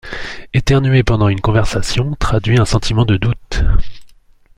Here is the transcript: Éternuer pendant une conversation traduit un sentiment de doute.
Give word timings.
Éternuer 0.55 1.03
pendant 1.03 1.27
une 1.27 1.41
conversation 1.41 2.15
traduit 2.15 2.57
un 2.59 2.65
sentiment 2.65 3.05
de 3.05 3.17
doute. 3.17 3.61